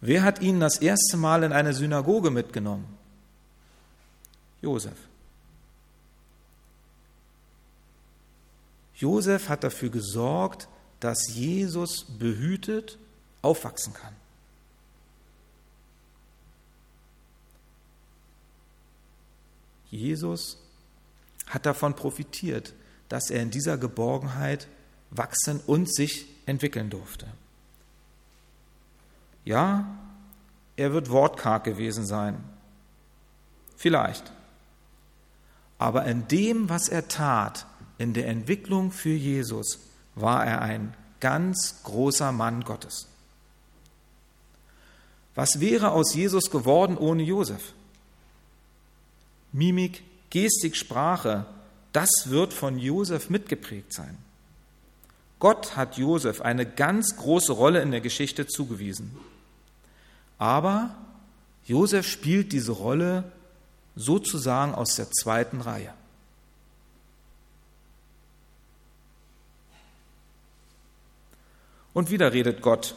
Wer 0.01 0.23
hat 0.23 0.41
ihn 0.41 0.59
das 0.59 0.79
erste 0.79 1.15
Mal 1.15 1.43
in 1.43 1.53
eine 1.53 1.73
Synagoge 1.73 2.29
mitgenommen? 2.29 2.85
Josef. 4.61 5.08
Josef 8.99 9.47
hat 9.47 9.63
dafür 9.63 9.89
gesorgt, 9.89 10.67
dass 10.99 11.33
Jesus 11.33 12.05
behütet 12.19 12.97
aufwachsen 13.41 13.93
kann. 13.93 14.13
Jesus 19.89 20.57
hat 21.47 21.65
davon 21.65 21.95
profitiert, 21.95 22.73
dass 23.07 23.29
er 23.29 23.41
in 23.41 23.51
dieser 23.51 23.77
Geborgenheit 23.77 24.67
wachsen 25.11 25.61
und 25.65 25.91
sich 25.93 26.27
entwickeln 26.45 26.89
durfte. 26.89 27.25
Ja, 29.45 29.97
er 30.75 30.91
wird 30.91 31.09
wortkarg 31.09 31.63
gewesen 31.63 32.05
sein. 32.05 32.43
Vielleicht. 33.77 34.31
Aber 35.77 36.05
in 36.05 36.27
dem, 36.27 36.67
was 36.67 36.89
er 36.89 37.07
tat, 37.07 37.65
in 37.99 38.13
der 38.13 38.27
Entwicklung 38.27 38.91
für 38.91 39.13
Jesus, 39.13 39.79
war 40.15 40.45
er 40.45 40.63
ein 40.63 40.95
ganz 41.19 41.83
großer 41.83 42.31
Mann 42.31 42.63
Gottes. 42.63 43.07
Was 45.35 45.59
wäre 45.59 45.91
aus 45.91 46.15
Jesus 46.15 46.49
geworden 46.49 46.97
ohne 46.97 47.23
Josef? 47.23 47.73
Mimik, 49.51 50.03
Gestik, 50.29 50.75
Sprache, 50.75 51.45
das 51.93 52.09
wird 52.25 52.53
von 52.53 52.79
Josef 52.79 53.29
mitgeprägt 53.29 53.93
sein. 53.93 54.17
Gott 55.39 55.75
hat 55.75 55.97
Josef 55.97 56.41
eine 56.41 56.65
ganz 56.65 57.15
große 57.15 57.53
Rolle 57.53 57.81
in 57.81 57.91
der 57.91 58.01
Geschichte 58.01 58.47
zugewiesen. 58.47 59.17
Aber 60.37 60.95
Josef 61.65 62.07
spielt 62.07 62.51
diese 62.51 62.73
Rolle 62.73 63.31
sozusagen 63.95 64.73
aus 64.73 64.95
der 64.95 65.09
zweiten 65.11 65.61
Reihe. 65.61 65.93
Und 71.93 72.11
wieder 72.11 72.33
redet 72.33 72.61
Gott 72.61 72.95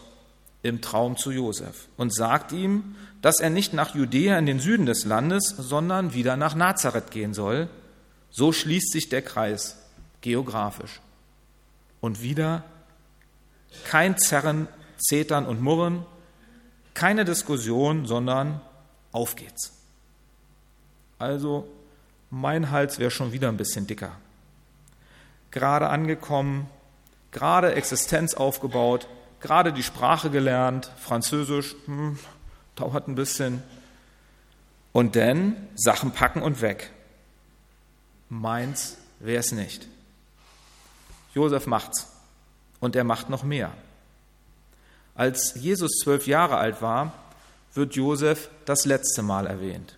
im 0.63 0.81
Traum 0.81 1.17
zu 1.17 1.31
Josef 1.31 1.89
und 1.97 2.15
sagt 2.15 2.53
ihm, 2.53 2.95
dass 3.21 3.41
er 3.41 3.51
nicht 3.51 3.73
nach 3.73 3.95
Judäa 3.95 4.39
in 4.39 4.47
den 4.47 4.61
Süden 4.61 4.87
des 4.87 5.05
Landes, 5.05 5.49
sondern 5.49 6.15
wieder 6.15 6.37
nach 6.37 6.55
Nazareth 6.55 7.11
gehen 7.11 7.35
soll. 7.35 7.69
So 8.31 8.53
schließt 8.53 8.93
sich 8.93 9.09
der 9.09 9.23
Kreis 9.23 9.77
geografisch. 10.21 11.01
Und 12.01 12.23
wieder 12.23 12.65
kein 13.85 14.19
Zerren, 14.19 14.69
Zetern 14.99 15.47
und 15.47 15.61
Murren, 15.61 16.05
keine 16.95 17.25
Diskussion, 17.25 18.07
sondern 18.07 18.61
auf 19.13 19.37
geht's. 19.37 19.73
Also, 21.19 21.69
mein 22.31 22.71
Hals 22.71 22.99
wäre 22.99 23.11
schon 23.11 23.33
wieder 23.33 23.49
ein 23.49 23.57
bisschen 23.57 23.87
dicker. 23.87 24.17
Gerade 25.51 25.89
angekommen, 25.89 26.69
gerade 27.33 27.75
Existenz 27.75 28.35
aufgebaut, 28.35 29.09
gerade 29.41 29.73
die 29.73 29.83
Sprache 29.83 30.31
gelernt, 30.31 30.91
Französisch, 30.99 31.75
hm, 31.87 32.19
dauert 32.77 33.09
ein 33.09 33.15
bisschen. 33.15 33.63
Und 34.93 35.17
dann 35.17 35.57
Sachen 35.75 36.13
packen 36.13 36.43
und 36.43 36.61
weg. 36.61 36.91
Meins 38.29 38.99
wäre 39.21 39.41
es 39.41 39.53
nicht. 39.53 39.89
Josef 41.35 41.67
macht's. 41.67 42.09
Und 42.79 42.95
er 42.97 43.05
macht 43.05 43.31
noch 43.31 43.43
mehr. 43.43 43.73
Als 45.15 45.55
Jesus 45.55 45.93
zwölf 46.03 46.27
Jahre 46.27 46.57
alt 46.57 46.83
war, 46.83 47.13
wird 47.75 47.95
Josef 47.95 48.51
das 48.65 48.85
letzte 48.85 49.23
Mal 49.23 49.47
erwähnt. 49.47 49.97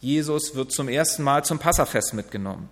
Jesus 0.00 0.54
wird 0.54 0.72
zum 0.72 0.88
ersten 0.88 1.22
Mal 1.22 1.44
zum 1.44 1.58
Passafest 1.58 2.14
mitgenommen. 2.14 2.68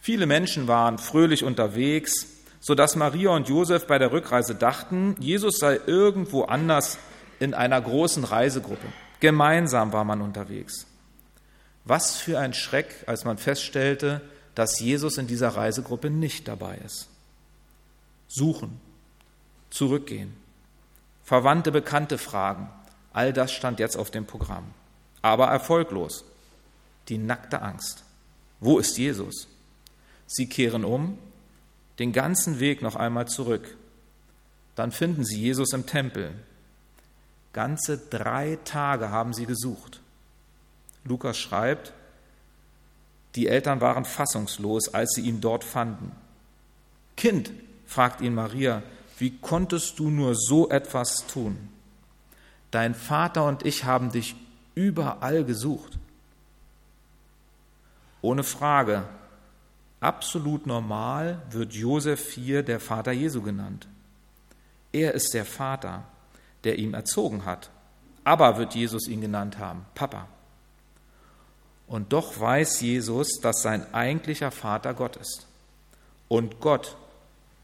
Viele 0.00 0.26
Menschen 0.26 0.66
waren 0.66 0.98
fröhlich 0.98 1.44
unterwegs, 1.44 2.26
sodass 2.60 2.96
Maria 2.96 3.30
und 3.30 3.48
Josef 3.48 3.86
bei 3.86 3.98
der 3.98 4.12
Rückreise 4.12 4.54
dachten, 4.54 5.14
Jesus 5.18 5.58
sei 5.58 5.78
irgendwo 5.86 6.44
anders 6.44 6.98
in 7.38 7.54
einer 7.54 7.80
großen 7.80 8.24
Reisegruppe. 8.24 8.86
Gemeinsam 9.20 9.92
war 9.92 10.04
man 10.04 10.22
unterwegs. 10.22 10.86
Was 11.84 12.16
für 12.16 12.38
ein 12.38 12.54
Schreck, 12.54 13.04
als 13.06 13.24
man 13.24 13.38
feststellte, 13.38 14.20
dass 14.54 14.80
Jesus 14.80 15.18
in 15.18 15.26
dieser 15.26 15.50
Reisegruppe 15.50 16.10
nicht 16.10 16.48
dabei 16.48 16.78
ist. 16.84 17.08
Suchen, 18.28 18.80
zurückgehen, 19.70 20.34
Verwandte, 21.24 21.72
Bekannte 21.72 22.18
fragen, 22.18 22.68
all 23.12 23.32
das 23.32 23.52
stand 23.52 23.78
jetzt 23.78 23.96
auf 23.96 24.10
dem 24.10 24.26
Programm. 24.26 24.64
Aber 25.22 25.46
erfolglos. 25.46 26.24
Die 27.08 27.18
nackte 27.18 27.62
Angst. 27.62 28.04
Wo 28.60 28.78
ist 28.78 28.98
Jesus? 28.98 29.48
Sie 30.32 30.46
kehren 30.46 30.84
um 30.84 31.18
den 31.98 32.12
ganzen 32.12 32.60
Weg 32.60 32.82
noch 32.82 32.94
einmal 32.94 33.26
zurück. 33.26 33.76
Dann 34.76 34.92
finden 34.92 35.24
sie 35.24 35.40
Jesus 35.40 35.72
im 35.72 35.86
Tempel. 35.86 36.32
Ganze 37.52 37.98
drei 37.98 38.56
Tage 38.64 39.10
haben 39.10 39.34
sie 39.34 39.44
gesucht. 39.44 40.00
Lukas 41.04 41.36
schreibt, 41.36 41.92
die 43.34 43.48
Eltern 43.48 43.80
waren 43.80 44.04
fassungslos, 44.04 44.94
als 44.94 45.14
sie 45.14 45.22
ihn 45.22 45.40
dort 45.40 45.64
fanden. 45.64 46.12
Kind, 47.16 47.50
fragt 47.84 48.20
ihn 48.20 48.34
Maria, 48.34 48.84
wie 49.18 49.36
konntest 49.36 49.98
du 49.98 50.10
nur 50.10 50.36
so 50.36 50.70
etwas 50.70 51.26
tun? 51.26 51.56
Dein 52.70 52.94
Vater 52.94 53.46
und 53.46 53.66
ich 53.66 53.84
haben 53.84 54.12
dich 54.12 54.36
überall 54.76 55.44
gesucht. 55.44 55.98
Ohne 58.22 58.44
Frage, 58.44 59.08
absolut 60.00 60.66
normal 60.66 61.42
wird 61.50 61.72
Josef 61.72 62.32
hier 62.32 62.62
der 62.62 62.80
Vater 62.80 63.12
Jesu 63.12 63.42
genannt. 63.42 63.86
Er 64.92 65.14
ist 65.14 65.34
der 65.34 65.44
Vater, 65.44 66.04
der 66.64 66.78
ihn 66.78 66.94
erzogen 66.94 67.44
hat. 67.44 67.70
Aber 68.24 68.58
wird 68.58 68.74
Jesus 68.74 69.08
ihn 69.08 69.20
genannt 69.20 69.58
haben, 69.58 69.86
Papa. 69.94 70.28
Und 71.86 72.12
doch 72.12 72.38
weiß 72.38 72.80
Jesus, 72.80 73.40
dass 73.40 73.62
sein 73.62 73.94
eigentlicher 73.94 74.50
Vater 74.50 74.94
Gott 74.94 75.16
ist. 75.16 75.46
Und 76.28 76.60
Gott 76.60 76.96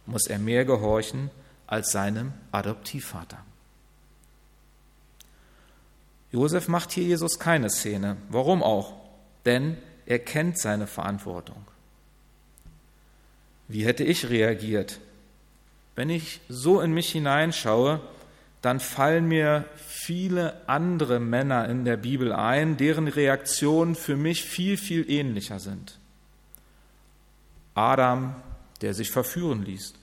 muss 0.06 0.26
er 0.26 0.38
mehr 0.38 0.64
gehorchen 0.64 1.30
als 1.66 1.92
seinem 1.92 2.32
Adoptivvater. 2.52 3.38
Josef 6.32 6.68
macht 6.68 6.92
hier 6.92 7.04
Jesus 7.04 7.38
keine 7.38 7.70
Szene. 7.70 8.16
Warum 8.28 8.62
auch? 8.62 8.94
Denn 9.44 9.76
er 10.06 10.18
kennt 10.18 10.58
seine 10.58 10.86
Verantwortung. 10.86 11.64
Wie 13.68 13.84
hätte 13.84 14.04
ich 14.04 14.28
reagiert? 14.28 15.00
Wenn 15.94 16.10
ich 16.10 16.40
so 16.48 16.80
in 16.80 16.92
mich 16.92 17.10
hineinschaue, 17.10 18.00
dann 18.62 18.80
fallen 18.80 19.26
mir 19.26 19.64
viele 19.76 20.60
andere 20.68 21.20
Männer 21.20 21.68
in 21.68 21.84
der 21.84 21.96
Bibel 21.96 22.32
ein, 22.32 22.76
deren 22.76 23.08
Reaktionen 23.08 23.94
für 23.94 24.16
mich 24.16 24.42
viel, 24.44 24.76
viel 24.76 25.10
ähnlicher 25.10 25.58
sind. 25.58 25.98
Adam, 27.74 28.36
der 28.80 28.94
sich 28.94 29.10
verführen 29.10 29.64
ließ. 29.64 29.94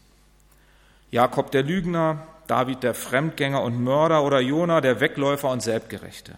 Jakob 1.11 1.51
der 1.51 1.63
Lügner, 1.63 2.27
David 2.47 2.83
der 2.83 2.93
Fremdgänger 2.93 3.61
und 3.61 3.81
Mörder 3.81 4.23
oder 4.23 4.39
Jona 4.39 4.81
der 4.81 4.99
Wegläufer 4.99 5.49
und 5.49 5.61
Selbstgerechte. 5.61 6.35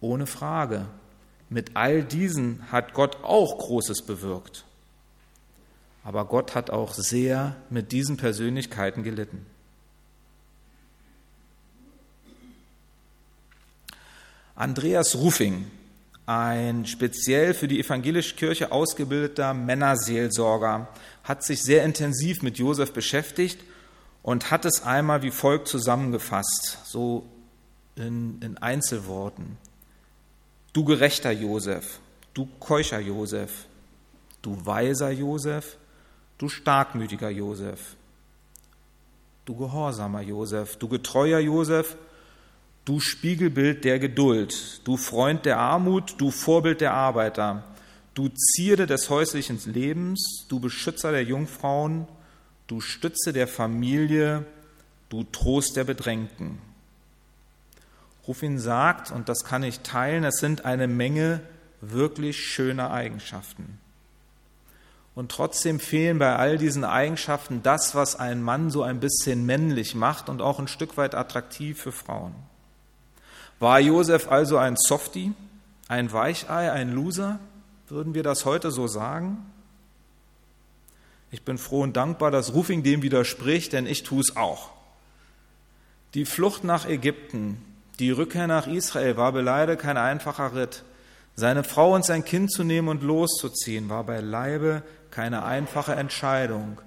Ohne 0.00 0.26
Frage, 0.26 0.86
mit 1.48 1.76
all 1.76 2.02
diesen 2.02 2.70
hat 2.72 2.94
Gott 2.94 3.18
auch 3.22 3.58
Großes 3.58 4.02
bewirkt. 4.02 4.64
Aber 6.04 6.24
Gott 6.24 6.54
hat 6.54 6.70
auch 6.70 6.94
sehr 6.94 7.56
mit 7.70 7.92
diesen 7.92 8.16
Persönlichkeiten 8.16 9.02
gelitten. 9.04 9.46
Andreas 14.54 15.14
Rufing, 15.16 15.70
ein 16.26 16.86
speziell 16.86 17.54
für 17.54 17.68
die 17.68 17.80
evangelische 17.80 18.36
Kirche 18.36 18.70
ausgebildeter 18.70 19.54
Männerseelsorger, 19.54 20.88
hat 21.24 21.44
sich 21.44 21.62
sehr 21.62 21.84
intensiv 21.84 22.42
mit 22.42 22.58
Josef 22.58 22.92
beschäftigt 22.92 23.60
und 24.22 24.50
hat 24.50 24.64
es 24.64 24.82
einmal 24.82 25.22
wie 25.22 25.30
folgt 25.30 25.68
zusammengefasst, 25.68 26.78
so 26.84 27.26
in, 27.96 28.40
in 28.40 28.58
Einzelworten. 28.58 29.58
Du 30.72 30.84
gerechter 30.84 31.32
Josef, 31.32 31.98
du 32.34 32.48
keucher 32.60 33.00
Josef, 33.00 33.66
du 34.42 34.64
weiser 34.64 35.10
Josef, 35.10 35.76
du 36.42 36.48
starkmütiger 36.48 37.30
Josef, 37.30 37.94
du 39.44 39.54
gehorsamer 39.54 40.22
Josef, 40.22 40.76
du 40.76 40.88
getreuer 40.88 41.38
Josef, 41.38 41.96
Du 42.84 42.98
Spiegelbild 42.98 43.84
der 43.84 44.00
Geduld, 44.00 44.80
du 44.82 44.96
Freund 44.96 45.46
der 45.46 45.58
Armut, 45.58 46.20
du 46.20 46.32
Vorbild 46.32 46.80
der 46.80 46.92
Arbeiter, 46.92 47.62
du 48.12 48.28
Zierde 48.28 48.88
des 48.88 49.08
häuslichen 49.08 49.60
Lebens, 49.66 50.46
du 50.48 50.58
Beschützer 50.58 51.12
der 51.12 51.22
Jungfrauen, 51.22 52.08
du 52.66 52.80
Stütze 52.80 53.32
der 53.32 53.46
Familie, 53.46 54.44
du 55.10 55.22
Trost 55.22 55.76
der 55.76 55.84
Bedrängten. 55.84 56.58
Rufin 58.26 58.58
sagt, 58.58 59.12
und 59.12 59.28
das 59.28 59.44
kann 59.44 59.62
ich 59.62 59.80
teilen, 59.80 60.24
es 60.24 60.38
sind 60.38 60.64
eine 60.64 60.88
Menge 60.88 61.40
wirklich 61.80 62.38
schöner 62.38 62.90
Eigenschaften. 62.90 63.78
Und 65.14 65.30
trotzdem 65.30 65.78
fehlen 65.78 66.18
bei 66.18 66.36
all 66.36 66.56
diesen 66.56 66.84
Eigenschaften 66.84 67.62
das, 67.62 67.94
was 67.94 68.16
einen 68.16 68.42
Mann 68.42 68.70
so 68.70 68.82
ein 68.82 68.98
bisschen 68.98 69.44
männlich 69.44 69.94
macht 69.94 70.28
und 70.28 70.40
auch 70.40 70.58
ein 70.58 70.68
Stück 70.68 70.96
weit 70.96 71.14
attraktiv 71.14 71.80
für 71.80 71.92
Frauen. 71.92 72.34
War 73.58 73.78
Josef 73.78 74.28
also 74.30 74.56
ein 74.56 74.76
Softie, 74.76 75.32
ein 75.88 76.12
Weichei, 76.12 76.72
ein 76.72 76.92
Loser? 76.92 77.38
Würden 77.88 78.14
wir 78.14 78.22
das 78.22 78.46
heute 78.46 78.70
so 78.70 78.86
sagen? 78.86 79.38
Ich 81.30 81.44
bin 81.44 81.58
froh 81.58 81.82
und 81.82 81.96
dankbar, 81.96 82.30
dass 82.30 82.54
Rufing 82.54 82.82
dem 82.82 83.02
widerspricht, 83.02 83.72
denn 83.72 83.86
ich 83.86 84.02
tue 84.02 84.20
es 84.20 84.36
auch. 84.36 84.70
Die 86.14 86.24
Flucht 86.24 86.64
nach 86.64 86.86
Ägypten, 86.86 87.62
die 87.98 88.10
Rückkehr 88.10 88.46
nach 88.46 88.66
Israel 88.66 89.16
war 89.16 89.32
beileibe 89.32 89.76
kein 89.76 89.96
einfacher 89.96 90.54
Ritt. 90.54 90.84
Seine 91.34 91.64
Frau 91.64 91.94
und 91.94 92.04
sein 92.04 92.24
Kind 92.24 92.52
zu 92.52 92.62
nehmen 92.62 92.88
und 92.88 93.02
loszuziehen, 93.02 93.88
war 93.88 94.04
beileibe 94.04 94.82
keine 95.10 95.44
einfache 95.44 95.94
Entscheidung. 95.94 96.80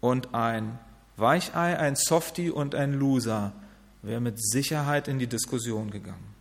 Und 0.00 0.34
ein 0.34 0.78
Weichei, 1.16 1.76
ein 1.78 1.96
Softie 1.96 2.50
und 2.50 2.74
ein 2.74 2.92
Loser 2.92 3.52
wäre 4.02 4.20
mit 4.20 4.40
Sicherheit 4.40 5.08
in 5.08 5.18
die 5.18 5.26
Diskussion 5.26 5.90
gegangen. 5.90 6.34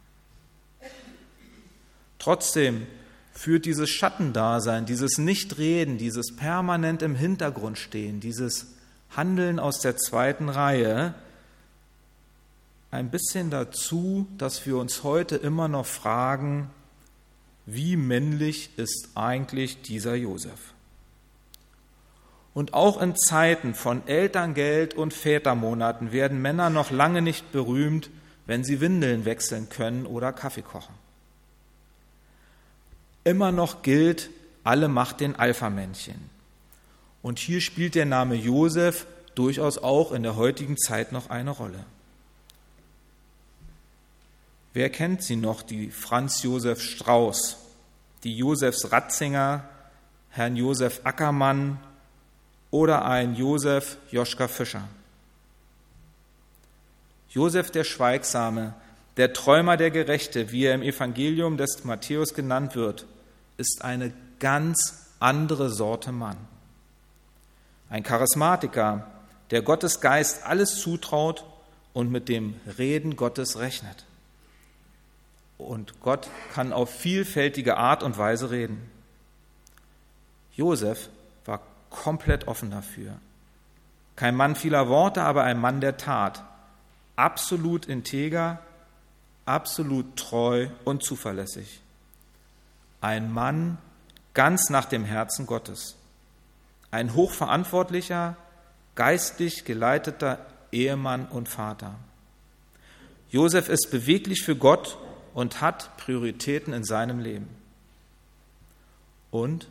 Trotzdem 2.19 2.85
führt 3.33 3.65
dieses 3.65 3.89
Schattendasein, 3.89 4.85
dieses 4.85 5.17
Nichtreden, 5.17 5.97
dieses 5.97 6.35
permanent 6.35 7.01
im 7.01 7.15
Hintergrund 7.15 7.77
stehen, 7.77 8.19
dieses 8.19 8.67
Handeln 9.15 9.59
aus 9.59 9.79
der 9.79 9.97
zweiten 9.97 10.49
Reihe 10.49 11.13
ein 12.91 13.09
bisschen 13.09 13.49
dazu, 13.49 14.27
dass 14.37 14.65
wir 14.65 14.77
uns 14.77 15.03
heute 15.03 15.35
immer 15.35 15.67
noch 15.67 15.85
fragen, 15.85 16.69
wie 17.67 17.97
männlich 17.97 18.71
ist 18.77 19.09
eigentlich 19.13 19.81
dieser 19.81 20.15
Josef? 20.15 20.73
Und 22.53 22.73
auch 22.73 22.99
in 22.99 23.15
Zeiten 23.15 23.75
von 23.75 24.07
Elterngeld 24.07 24.95
und 24.95 25.13
Vätermonaten 25.13 26.11
werden 26.11 26.41
Männer 26.41 26.71
noch 26.71 26.89
lange 26.89 27.21
nicht 27.21 27.51
berühmt, 27.51 28.09
wenn 28.47 28.63
sie 28.63 28.79
Windeln 28.79 29.25
wechseln 29.25 29.69
können 29.69 30.05
oder 30.05 30.31
Kaffee 30.31 30.61
kochen. 30.63 30.95
Immer 33.25 33.51
noch 33.51 33.81
gilt, 33.81 34.29
alle 34.63 34.87
Macht 34.87 35.19
den 35.19 35.35
Alpha-Männchen. 35.35 36.29
Und 37.21 37.37
hier 37.37 37.59
spielt 37.59 37.95
der 37.95 38.05
Name 38.05 38.35
Josef 38.35 39.05
durchaus 39.35 39.77
auch 39.77 40.13
in 40.13 40.23
der 40.23 40.37
heutigen 40.37 40.77
Zeit 40.77 41.11
noch 41.11 41.29
eine 41.29 41.51
Rolle. 41.51 41.85
Wer 44.77 44.91
kennt 44.91 45.23
sie 45.23 45.37
noch, 45.37 45.63
die 45.63 45.89
Franz 45.89 46.43
Josef 46.43 46.83
Strauß, 46.83 47.57
die 48.23 48.37
Josefs 48.37 48.91
Ratzinger, 48.91 49.67
Herrn 50.29 50.55
Josef 50.55 51.01
Ackermann 51.03 51.79
oder 52.69 53.03
ein 53.03 53.33
Josef 53.33 53.97
Joschka 54.11 54.47
Fischer. 54.47 54.87
Josef 57.29 57.71
der 57.71 57.85
Schweigsame, 57.85 58.75
der 59.17 59.33
Träumer 59.33 59.77
der 59.77 59.89
Gerechte, 59.89 60.51
wie 60.51 60.65
er 60.65 60.75
im 60.75 60.83
Evangelium 60.83 61.57
des 61.57 61.83
Matthäus 61.83 62.35
genannt 62.35 62.75
wird, 62.75 63.07
ist 63.57 63.83
eine 63.83 64.13
ganz 64.39 65.07
andere 65.19 65.71
Sorte 65.71 66.11
Mann. 66.11 66.37
Ein 67.89 68.03
Charismatiker, 68.03 69.07
der 69.49 69.63
Gottes 69.63 70.01
Geist 70.01 70.45
alles 70.45 70.75
zutraut 70.79 71.45
und 71.93 72.11
mit 72.11 72.29
dem 72.29 72.53
Reden 72.77 73.15
Gottes 73.15 73.57
rechnet. 73.57 74.06
Und 75.57 75.99
Gott 76.01 76.29
kann 76.53 76.71
auf 76.73 76.89
vielfältige 76.89 77.77
Art 77.77 78.03
und 78.03 78.17
Weise 78.17 78.51
reden. 78.51 78.91
Josef 80.53 81.09
komplett 81.89 82.47
offen 82.47 82.71
dafür. 82.71 83.13
Kein 84.15 84.35
Mann 84.35 84.55
vieler 84.55 84.89
Worte, 84.89 85.23
aber 85.23 85.43
ein 85.43 85.59
Mann 85.59 85.81
der 85.81 85.97
Tat. 85.97 86.43
Absolut 87.15 87.85
integer, 87.85 88.59
absolut 89.45 90.17
treu 90.17 90.69
und 90.85 91.03
zuverlässig. 91.03 91.81
Ein 93.01 93.31
Mann 93.31 93.77
ganz 94.33 94.69
nach 94.69 94.85
dem 94.85 95.05
Herzen 95.05 95.45
Gottes. 95.45 95.95
Ein 96.89 97.13
hochverantwortlicher, 97.13 98.37
geistlich 98.95 99.65
geleiteter 99.65 100.39
Ehemann 100.71 101.27
und 101.27 101.49
Vater. 101.49 101.95
Josef 103.29 103.69
ist 103.69 103.91
beweglich 103.91 104.43
für 104.43 104.55
Gott 104.55 104.97
und 105.37 105.61
hat 105.61 105.95
Prioritäten 105.97 106.73
in 106.73 106.83
seinem 106.83 107.19
Leben. 107.19 107.47
Und 109.29 109.69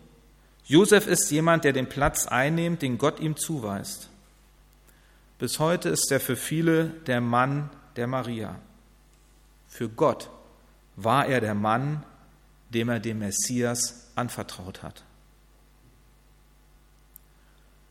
Josef 0.64 1.08
ist 1.08 1.28
jemand, 1.32 1.64
der 1.64 1.72
den 1.72 1.88
Platz 1.88 2.28
einnimmt, 2.28 2.82
den 2.82 2.98
Gott 2.98 3.18
ihm 3.18 3.36
zuweist. 3.36 4.08
Bis 5.40 5.58
heute 5.58 5.88
ist 5.88 6.12
er 6.12 6.20
für 6.20 6.36
viele 6.36 6.90
der 7.08 7.20
Mann 7.20 7.68
der 7.96 8.06
Maria. 8.06 8.60
Für 9.66 9.88
Gott 9.88 10.30
war 10.94 11.26
er 11.26 11.40
der 11.40 11.56
Mann, 11.56 12.04
dem 12.70 12.88
er 12.88 13.00
den 13.00 13.18
Messias 13.18 14.12
anvertraut 14.14 14.84
hat. 14.84 15.02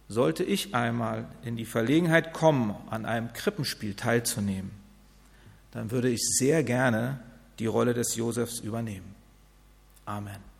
Sollte 0.07 0.45
ich 0.45 0.73
einmal 0.73 1.27
in 1.43 1.57
die 1.57 1.65
Verlegenheit 1.65 2.31
kommen, 2.31 2.73
an 2.89 3.05
einem 3.05 3.33
Krippenspiel 3.33 3.95
teilzunehmen, 3.95 4.71
dann 5.71 5.91
würde 5.91 6.07
ich 6.07 6.21
sehr 6.21 6.63
gerne 6.63 7.19
die 7.59 7.67
Rolle 7.67 7.93
des 7.93 8.15
Josefs 8.15 8.59
übernehmen. 8.59 9.15
Amen. 10.05 10.54